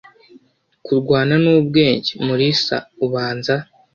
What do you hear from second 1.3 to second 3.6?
nubwenge, Mulisa ubanza